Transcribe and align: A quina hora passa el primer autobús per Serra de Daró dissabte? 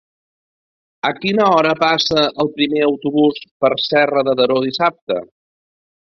A 1.09 1.09
quina 1.17 1.49
hora 1.57 1.73
passa 1.83 2.23
el 2.43 2.49
primer 2.57 2.81
autobús 2.87 3.37
per 3.65 3.71
Serra 3.89 4.23
de 4.31 4.35
Daró 4.41 4.57
dissabte? 4.69 5.19